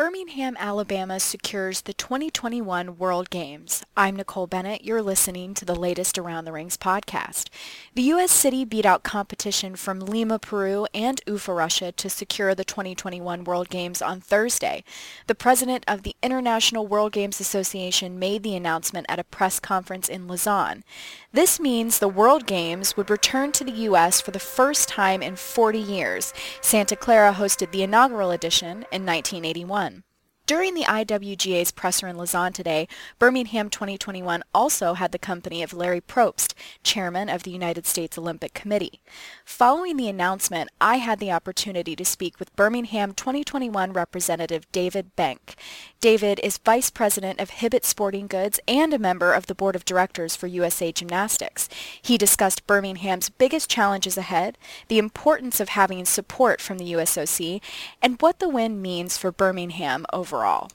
Birmingham, 0.00 0.56
Alabama 0.58 1.20
secures 1.20 1.82
the 1.82 1.92
2021 1.92 2.96
World 2.96 3.28
Games. 3.28 3.84
I'm 3.94 4.16
Nicole 4.16 4.46
Bennett. 4.46 4.82
You're 4.82 5.02
listening 5.02 5.52
to 5.52 5.66
the 5.66 5.74
latest 5.74 6.16
Around 6.16 6.46
the 6.46 6.52
Rings 6.52 6.78
podcast. 6.78 7.50
The 7.94 8.04
U.S. 8.04 8.30
city 8.30 8.64
beat 8.64 8.86
out 8.86 9.02
competition 9.02 9.76
from 9.76 10.00
Lima, 10.00 10.38
Peru 10.38 10.86
and 10.94 11.20
Ufa, 11.26 11.52
Russia 11.52 11.92
to 11.92 12.08
secure 12.08 12.54
the 12.54 12.64
2021 12.64 13.44
World 13.44 13.68
Games 13.68 14.00
on 14.00 14.22
Thursday. 14.22 14.84
The 15.26 15.34
president 15.34 15.84
of 15.86 16.02
the 16.02 16.16
International 16.22 16.86
World 16.86 17.12
Games 17.12 17.38
Association 17.38 18.18
made 18.18 18.42
the 18.42 18.56
announcement 18.56 19.04
at 19.10 19.18
a 19.18 19.24
press 19.24 19.60
conference 19.60 20.08
in 20.08 20.26
Lausanne. 20.26 20.82
This 21.30 21.60
means 21.60 21.98
the 21.98 22.08
World 22.08 22.46
Games 22.46 22.96
would 22.96 23.10
return 23.10 23.52
to 23.52 23.64
the 23.64 23.84
U.S. 23.90 24.22
for 24.22 24.30
the 24.30 24.38
first 24.38 24.88
time 24.88 25.22
in 25.22 25.36
40 25.36 25.78
years. 25.78 26.32
Santa 26.62 26.96
Clara 26.96 27.34
hosted 27.34 27.70
the 27.70 27.82
inaugural 27.82 28.30
edition 28.30 28.86
in 28.90 29.04
1981. 29.04 29.89
During 30.50 30.74
the 30.74 30.82
IWGA's 30.82 31.70
presser 31.70 32.08
in 32.08 32.16
Lausanne 32.16 32.52
today, 32.52 32.88
Birmingham 33.20 33.70
2021 33.70 34.42
also 34.52 34.94
had 34.94 35.12
the 35.12 35.16
company 35.16 35.62
of 35.62 35.72
Larry 35.72 36.00
Probst, 36.00 36.54
chairman 36.82 37.28
of 37.28 37.44
the 37.44 37.52
United 37.52 37.86
States 37.86 38.18
Olympic 38.18 38.52
Committee. 38.52 39.00
Following 39.44 39.96
the 39.96 40.08
announcement, 40.08 40.68
I 40.80 40.96
had 40.96 41.20
the 41.20 41.30
opportunity 41.30 41.94
to 41.94 42.04
speak 42.04 42.40
with 42.40 42.56
Birmingham 42.56 43.12
2021 43.12 43.92
representative 43.92 44.66
David 44.72 45.14
Benck. 45.14 45.54
David 46.00 46.40
is 46.42 46.58
vice 46.58 46.90
president 46.90 47.38
of 47.38 47.50
Hibbett 47.50 47.84
Sporting 47.84 48.26
Goods 48.26 48.58
and 48.66 48.92
a 48.92 48.98
member 48.98 49.32
of 49.32 49.46
the 49.46 49.54
board 49.54 49.76
of 49.76 49.84
directors 49.84 50.34
for 50.34 50.48
USA 50.48 50.90
Gymnastics. 50.90 51.68
He 52.02 52.18
discussed 52.18 52.66
Birmingham's 52.66 53.28
biggest 53.28 53.70
challenges 53.70 54.18
ahead, 54.18 54.58
the 54.88 54.98
importance 54.98 55.60
of 55.60 55.68
having 55.68 56.04
support 56.06 56.60
from 56.60 56.78
the 56.78 56.92
USOC, 56.92 57.60
and 58.02 58.20
what 58.20 58.40
the 58.40 58.48
win 58.48 58.82
means 58.82 59.16
for 59.16 59.30
Birmingham 59.30 60.06
overall 60.12 60.39
overall. 60.40 60.70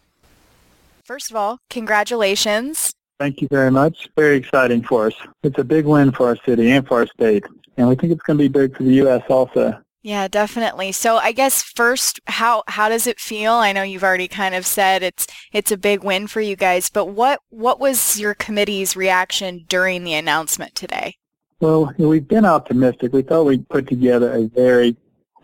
First 1.04 1.30
of 1.30 1.36
all, 1.36 1.60
congratulations. 1.70 2.94
Thank 3.20 3.42
you 3.42 3.48
very 3.48 3.72
much. 3.72 4.10
Very 4.16 4.38
exciting 4.38 4.84
for 4.84 5.08
us. 5.08 5.14
It's 5.44 5.58
a 5.58 5.64
big 5.64 5.86
win 5.86 6.12
for 6.12 6.28
our 6.28 6.38
city 6.46 6.72
and 6.72 6.86
for 6.88 7.00
our 7.00 7.08
state. 7.08 7.46
And 7.78 7.88
we 7.88 7.96
think 7.96 8.12
it's 8.12 8.22
going 8.24 8.38
to 8.38 8.44
be 8.44 8.48
big 8.48 8.76
for 8.76 8.84
the 8.84 8.94
U.S. 8.96 9.24
also. 9.30 9.80
Yeah, 10.02 10.28
definitely. 10.28 10.92
So 10.92 11.18
I 11.18 11.32
guess 11.32 11.64
first, 11.64 12.20
how 12.28 12.64
how 12.68 12.90
does 12.90 13.08
it 13.08 13.20
feel? 13.20 13.54
I 13.54 13.72
know 13.72 13.82
you've 13.82 14.04
already 14.04 14.28
kind 14.28 14.54
of 14.54 14.66
said 14.66 15.02
it's 15.02 15.26
it's 15.52 15.72
a 15.72 15.78
big 15.78 16.04
win 16.04 16.28
for 16.28 16.42
you 16.42 16.56
guys, 16.56 16.92
but 16.92 17.08
what 17.08 17.40
what 17.50 17.80
was 17.80 18.20
your 18.20 18.36
committee's 18.36 18.96
reaction 18.96 19.66
during 19.68 20.04
the 20.04 20.14
announcement 20.14 20.76
today? 20.76 21.16
Well, 21.60 21.92
we've 21.98 22.28
been 22.28 22.46
optimistic. 22.46 23.14
We 23.14 23.24
thought 23.24 23.46
we'd 23.46 23.68
put 23.68 23.88
together 23.88 24.32
a 24.32 24.48
very 24.48 24.96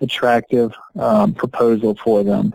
attractive 0.01 0.73
um, 0.99 1.33
proposal 1.33 1.95
for 1.95 2.23
them. 2.23 2.53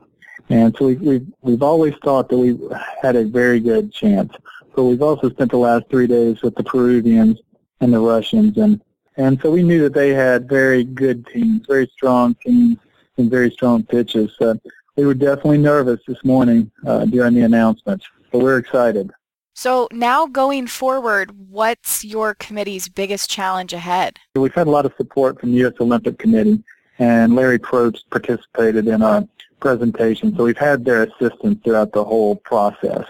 And 0.48 0.74
so 0.78 0.86
we, 0.86 0.94
we've, 0.96 1.26
we've 1.42 1.62
always 1.62 1.94
thought 2.04 2.28
that 2.28 2.38
we 2.38 2.58
had 3.02 3.16
a 3.16 3.24
very 3.24 3.60
good 3.60 3.92
chance. 3.92 4.32
But 4.74 4.84
we've 4.84 5.02
also 5.02 5.30
spent 5.30 5.50
the 5.50 5.56
last 5.58 5.84
three 5.90 6.06
days 6.06 6.42
with 6.42 6.54
the 6.54 6.62
Peruvians 6.62 7.40
and 7.80 7.92
the 7.92 8.00
Russians. 8.00 8.56
And, 8.58 8.80
and 9.16 9.40
so 9.40 9.50
we 9.50 9.62
knew 9.62 9.82
that 9.82 9.94
they 9.94 10.10
had 10.10 10.48
very 10.48 10.84
good 10.84 11.26
teams, 11.26 11.66
very 11.66 11.90
strong 11.92 12.34
teams, 12.36 12.78
and 13.16 13.30
very 13.30 13.50
strong 13.50 13.82
pitches. 13.82 14.34
So 14.38 14.58
we 14.96 15.06
were 15.06 15.14
definitely 15.14 15.58
nervous 15.58 16.00
this 16.06 16.22
morning 16.24 16.70
uh, 16.86 17.06
during 17.06 17.34
the 17.34 17.42
announcement, 17.42 18.02
but 18.30 18.38
we're 18.38 18.58
excited. 18.58 19.10
So 19.54 19.88
now 19.90 20.26
going 20.26 20.66
forward, 20.66 21.30
what's 21.48 22.04
your 22.04 22.34
committee's 22.34 22.90
biggest 22.90 23.30
challenge 23.30 23.72
ahead? 23.72 24.18
We've 24.34 24.52
had 24.52 24.66
a 24.66 24.70
lot 24.70 24.84
of 24.84 24.92
support 24.98 25.40
from 25.40 25.52
the 25.52 25.58
U.S. 25.58 25.72
Olympic 25.80 26.18
Committee, 26.18 26.62
and 26.98 27.34
Larry 27.34 27.58
Probst 27.58 28.02
participated 28.10 28.86
in 28.86 29.02
our 29.02 29.26
presentation. 29.60 30.34
So 30.36 30.44
we've 30.44 30.56
had 30.56 30.84
their 30.84 31.04
assistance 31.04 31.60
throughout 31.64 31.92
the 31.92 32.04
whole 32.04 32.36
process. 32.36 33.04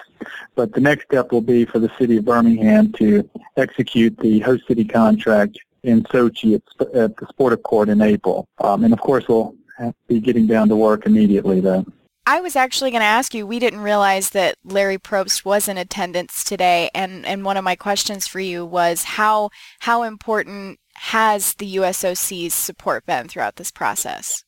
But 0.55 0.72
the 0.72 0.80
next 0.80 1.05
step 1.05 1.33
will 1.33 1.41
be 1.41 1.64
for 1.64 1.78
the 1.78 1.91
city 1.98 2.16
of 2.19 2.25
Birmingham 2.25 2.92
to 2.92 3.28
execute 3.56 4.16
the 4.19 4.41
host 4.41 4.67
city 4.67 4.84
contract 4.84 5.58
in 5.83 6.02
Sochi 6.05 6.55
at, 6.55 6.95
at 6.95 7.17
the 7.17 7.27
Sport 7.27 7.52
Accord 7.52 7.89
in 7.89 8.01
April. 8.01 8.48
Um, 8.58 8.84
and 8.84 8.92
of 8.92 9.01
course, 9.01 9.29
we'll 9.29 9.55
be 10.08 10.20
getting 10.20 10.46
down 10.46 10.68
to 10.68 10.77
work 10.77 11.07
immediately 11.07 11.61
then. 11.61 11.86
I 12.29 12.40
was 12.40 12.57
actually 12.57 12.90
going 12.90 13.02
to 13.02 13.07
ask 13.07 13.34
you, 13.34 13.46
we 13.46 13.61
didn't 13.61 13.80
realize 13.80 14.30
that 14.30 14.57
Larry 14.64 14.98
Probst 14.98 15.45
was 15.45 15.68
in 15.68 15.78
attendance 15.78 16.42
today, 16.42 16.90
and, 16.92 17.24
and 17.24 17.45
one 17.45 17.57
of 17.57 17.63
my 17.63 17.77
questions 17.77 18.27
for 18.27 18.40
you 18.40 18.67
was 18.67 19.05
how 19.05 19.51
how 19.80 20.02
important 20.02 20.80
has 20.95 21.55
the 21.55 21.77
USOC's 21.77 22.52
support 22.52 23.07
been 23.07 23.28
throughout 23.28 23.57
this 23.57 23.70
process? 23.70 24.42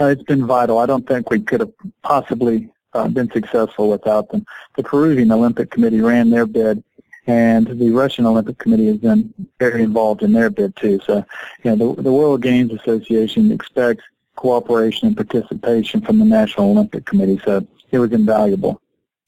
Uh, 0.00 0.06
it's 0.06 0.22
been 0.22 0.46
vital. 0.46 0.78
I 0.78 0.86
don't 0.86 1.06
think 1.06 1.30
we 1.30 1.40
could 1.40 1.60
have 1.60 1.72
possibly 2.02 2.70
uh, 2.94 3.08
been 3.08 3.30
successful 3.30 3.90
without 3.90 4.30
them. 4.30 4.44
The 4.76 4.82
Peruvian 4.82 5.30
Olympic 5.32 5.70
Committee 5.70 6.00
ran 6.00 6.30
their 6.30 6.46
bid, 6.46 6.82
and 7.26 7.66
the 7.66 7.90
Russian 7.90 8.26
Olympic 8.26 8.58
Committee 8.58 8.86
has 8.86 8.96
been 8.96 9.32
very 9.58 9.82
involved 9.82 10.22
in 10.22 10.32
their 10.32 10.50
bid 10.50 10.74
too. 10.76 11.00
So, 11.04 11.24
you 11.62 11.76
know, 11.76 11.94
the, 11.94 12.02
the 12.02 12.12
World 12.12 12.42
Games 12.42 12.72
Association 12.72 13.52
expects 13.52 14.04
cooperation 14.36 15.08
and 15.08 15.16
participation 15.16 16.00
from 16.00 16.18
the 16.18 16.24
National 16.24 16.70
Olympic 16.70 17.04
Committee, 17.04 17.40
so 17.44 17.66
it 17.90 17.98
was 17.98 18.12
invaluable. 18.12 18.80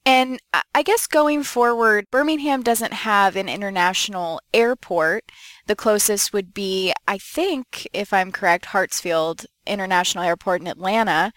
And 0.07 0.39
I 0.75 0.83
guess 0.83 1.07
going 1.07 1.41
forward, 1.43 2.05
Birmingham 2.11 2.61
doesn't 2.61 2.93
have 2.93 3.35
an 3.35 3.49
international 3.49 4.39
airport. 4.53 5.23
The 5.65 5.75
closest 5.75 6.31
would 6.31 6.53
be, 6.53 6.93
I 7.07 7.17
think, 7.17 7.87
if 7.91 8.13
I'm 8.13 8.31
correct, 8.31 8.65
Hartsfield 8.65 9.45
International 9.65 10.23
Airport 10.23 10.61
in 10.61 10.67
Atlanta. 10.67 11.31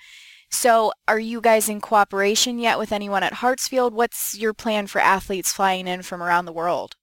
So 0.51 0.93
are 1.07 1.19
you 1.19 1.41
guys 1.41 1.69
in 1.69 1.81
cooperation 1.81 2.59
yet 2.59 2.79
with 2.79 2.93
anyone 2.93 3.23
at 3.23 3.35
Hartsfield? 3.35 3.93
What's 3.93 4.39
your 4.39 4.55
plan 4.55 4.87
for 4.87 5.01
athletes 5.01 5.53
flying 5.53 5.87
in 5.87 6.03
from 6.03 6.23
around 6.23 6.47
the 6.47 6.53
world? 6.53 6.97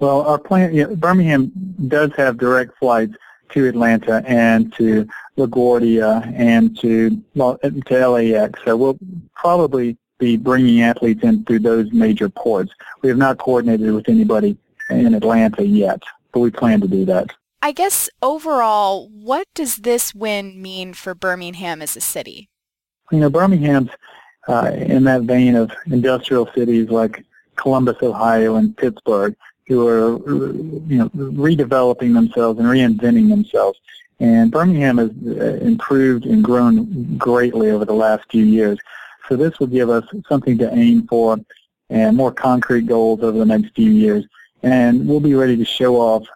Well, 0.00 0.22
our 0.22 0.38
plan, 0.38 0.74
yeah, 0.74 0.86
Birmingham 0.86 1.52
does 1.88 2.12
have 2.16 2.38
direct 2.38 2.78
flights 2.78 3.14
to 3.50 3.66
Atlanta 3.66 4.22
and 4.26 4.72
to 4.74 5.06
LaGuardia 5.36 6.32
and 6.36 6.78
to, 6.80 7.22
well, 7.34 7.58
to 7.58 8.08
LAX. 8.08 8.60
So 8.64 8.76
we'll 8.76 8.98
probably 9.34 9.96
be 10.18 10.36
bringing 10.36 10.82
athletes 10.82 11.22
in 11.22 11.44
through 11.44 11.60
those 11.60 11.92
major 11.92 12.28
ports. 12.28 12.72
We 13.02 13.08
have 13.08 13.18
not 13.18 13.38
coordinated 13.38 13.92
with 13.92 14.08
anybody 14.08 14.56
in 14.90 15.14
Atlanta 15.14 15.66
yet, 15.66 16.02
but 16.32 16.40
we 16.40 16.50
plan 16.50 16.80
to 16.80 16.88
do 16.88 17.04
that. 17.06 17.30
I 17.64 17.70
guess 17.70 18.10
overall, 18.20 19.08
what 19.08 19.46
does 19.54 19.76
this 19.76 20.12
win 20.12 20.60
mean 20.60 20.94
for 20.94 21.14
Birmingham 21.14 21.80
as 21.80 21.96
a 21.96 22.00
city? 22.00 22.50
You 23.12 23.20
know, 23.20 23.30
Birmingham's 23.30 23.90
uh, 24.48 24.72
in 24.74 25.04
that 25.04 25.22
vein 25.22 25.54
of 25.54 25.70
industrial 25.86 26.50
cities 26.56 26.90
like 26.90 27.24
Columbus, 27.54 27.98
Ohio, 28.02 28.56
and 28.56 28.76
Pittsburgh, 28.76 29.36
who 29.68 29.86
are 29.86 30.18
you 30.88 30.98
know 30.98 31.08
redeveloping 31.10 32.14
themselves 32.14 32.58
and 32.58 32.66
reinventing 32.66 33.28
themselves. 33.28 33.78
And 34.18 34.50
Birmingham 34.50 34.98
has 34.98 35.10
uh, 35.24 35.64
improved 35.64 36.26
and 36.26 36.42
grown 36.42 37.16
greatly 37.16 37.70
over 37.70 37.84
the 37.84 37.92
last 37.92 38.24
few 38.28 38.44
years. 38.44 38.78
So 39.28 39.36
this 39.36 39.60
will 39.60 39.68
give 39.68 39.88
us 39.88 40.04
something 40.28 40.58
to 40.58 40.74
aim 40.74 41.06
for 41.06 41.38
and 41.90 42.16
more 42.16 42.32
concrete 42.32 42.86
goals 42.86 43.22
over 43.22 43.38
the 43.38 43.44
next 43.44 43.74
few 43.76 43.90
years. 43.90 44.24
And 44.64 45.06
we'll 45.06 45.20
be 45.20 45.34
ready 45.34 45.56
to 45.56 45.64
show 45.64 45.96
off 45.96 46.26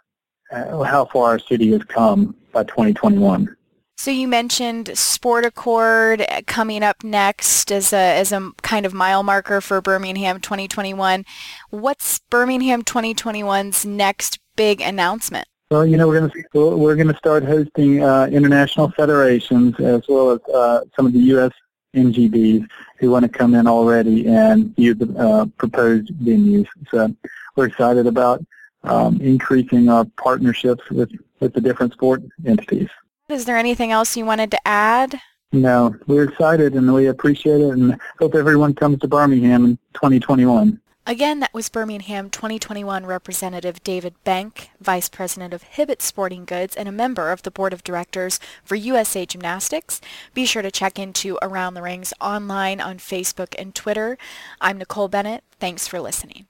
uh, 0.51 0.83
how 0.83 1.05
far 1.07 1.31
our 1.31 1.39
city 1.39 1.73
has 1.73 1.83
come 1.85 2.35
by 2.53 2.65
2021. 2.65 3.57
So 3.99 4.11
you 4.11 4.29
mentioned 4.29 4.97
Sport 4.97 5.47
Accord 5.47 6.27
coming 6.47 6.83
up 6.83 7.03
next 7.03 7.73
as 7.73 7.93
a 7.93 7.97
as 7.97 8.31
a 8.31 8.53
kind 8.63 8.85
of 8.85 8.93
mile 8.93 9.23
marker 9.23 9.61
for 9.61 9.81
Birmingham 9.81 10.39
2021. 10.41 11.25
What's 11.71 12.19
Birmingham 12.31 12.83
2021's 12.83 13.87
next 13.87 14.39
big 14.55 14.83
announcement? 14.83 15.49
Well, 15.71 15.87
you 15.87 15.97
know, 15.97 16.07
we're 16.07 16.21
going 16.21 16.31
to 16.31 16.77
we're 16.77 16.95
going 16.95 17.09
to 17.09 17.17
start 17.17 17.43
hosting 17.43 18.05
uh, 18.05 18.27
international 18.27 18.91
federations 18.91 19.75
as 19.81 20.03
well 20.09 20.33
as 20.33 20.41
uh, 20.55 20.83
some 20.95 21.07
of 21.07 21.13
the 21.15 21.19
U.S. 21.19 21.53
NGBs 21.95 22.69
who 22.99 23.11
want 23.11 23.25
to 23.25 23.29
come 23.31 23.55
in 23.55 23.67
already 23.67 24.29
and 24.29 24.77
view 24.77 24.95
the 24.95 25.19
uh, 25.19 25.47
proposed 25.57 26.13
venues. 26.19 26.67
So 26.91 27.15
we're 27.57 27.67
excited 27.67 28.07
about 28.07 28.45
um, 28.87 29.21
increasing 29.21 29.89
our 29.89 30.05
partnerships 30.17 30.89
with, 30.91 31.11
with 31.41 31.53
the 31.53 31.61
different 31.61 31.93
sport 31.93 32.23
entities. 32.47 32.89
Is 33.29 33.45
there 33.45 33.57
anything 33.57 33.91
else 33.91 34.17
you 34.17 34.25
wanted 34.25 34.51
to 34.53 34.69
add? 34.69 35.21
No, 35.53 35.95
we're 36.07 36.25
excited 36.25 36.75
and 36.75 36.93
we 36.93 37.07
appreciate 37.07 37.61
it 37.61 37.71
and 37.71 37.99
hope 38.19 38.35
everyone 38.35 38.75
comes 38.75 38.99
to 39.01 39.09
Birmingham 39.09 39.65
in 39.65 39.79
2021. 39.95 40.81
Again, 41.09 41.39
that 41.39 41.55
was 41.55 41.69
Birmingham 41.69 42.31
2021 42.31 43.07
Representative 43.07 43.81
David 43.85 44.15
Benck, 44.25 44.71
Vice 44.81 45.09
President 45.09 45.55
of 45.55 45.63
Hibbett 45.63 46.03
Sporting 46.03 46.45
Goods 46.45 46.75
and 46.75 46.89
a 46.89 46.93
member 46.93 47.31
of 47.31 47.43
the 47.43 47.51
Board 47.53 47.73
of 47.73 47.85
Directors 47.85 48.41
for 48.65 48.75
USA 48.75 49.25
Gymnastics. 49.25 50.01
Be 50.35 50.47
sure 50.47 50.63
to 50.63 50.71
check 50.73 50.99
into 50.99 51.39
Around 51.43 51.75
the 51.75 51.83
Rings 51.83 52.13
online 52.21 52.81
on 52.81 52.99
Facebook 52.99 53.55
and 53.57 53.73
Twitter. 53.73 54.19
I'm 54.61 54.79
Nicole 54.79 55.07
Bennett. 55.07 55.45
Thanks 55.61 55.87
for 55.87 56.01
listening. 56.01 56.47